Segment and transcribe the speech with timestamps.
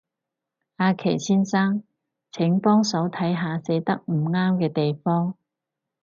[0.77, 1.83] 阿祁先生，
[2.31, 5.35] 請幫手睇下寫得唔啱嘅地方